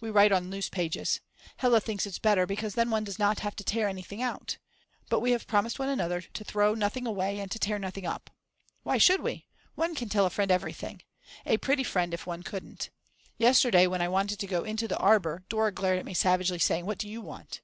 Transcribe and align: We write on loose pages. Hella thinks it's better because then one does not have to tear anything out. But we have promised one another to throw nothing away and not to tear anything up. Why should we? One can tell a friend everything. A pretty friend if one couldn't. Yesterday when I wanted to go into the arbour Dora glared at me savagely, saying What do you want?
We 0.00 0.10
write 0.10 0.32
on 0.32 0.50
loose 0.50 0.68
pages. 0.68 1.20
Hella 1.58 1.78
thinks 1.78 2.04
it's 2.04 2.18
better 2.18 2.44
because 2.44 2.74
then 2.74 2.90
one 2.90 3.04
does 3.04 3.20
not 3.20 3.38
have 3.38 3.54
to 3.54 3.62
tear 3.62 3.86
anything 3.88 4.20
out. 4.20 4.58
But 5.08 5.20
we 5.20 5.30
have 5.30 5.46
promised 5.46 5.78
one 5.78 5.88
another 5.88 6.22
to 6.22 6.42
throw 6.42 6.74
nothing 6.74 7.06
away 7.06 7.34
and 7.34 7.38
not 7.42 7.50
to 7.50 7.58
tear 7.60 7.76
anything 7.76 8.04
up. 8.04 8.30
Why 8.82 8.98
should 8.98 9.20
we? 9.20 9.46
One 9.76 9.94
can 9.94 10.08
tell 10.08 10.26
a 10.26 10.30
friend 10.30 10.50
everything. 10.50 11.02
A 11.46 11.56
pretty 11.58 11.84
friend 11.84 12.12
if 12.12 12.26
one 12.26 12.42
couldn't. 12.42 12.90
Yesterday 13.38 13.86
when 13.86 14.02
I 14.02 14.08
wanted 14.08 14.40
to 14.40 14.46
go 14.48 14.64
into 14.64 14.88
the 14.88 14.98
arbour 14.98 15.44
Dora 15.48 15.70
glared 15.70 16.00
at 16.00 16.04
me 16.04 16.14
savagely, 16.14 16.58
saying 16.58 16.84
What 16.84 16.98
do 16.98 17.08
you 17.08 17.20
want? 17.20 17.60